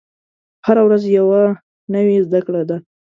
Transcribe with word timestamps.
هره 0.65 0.81
ورځ 0.87 1.03
یوه 1.17 1.41
نوې 1.93 2.15
زده 2.25 2.39
کړه 2.45 2.61
ده. 2.69 2.77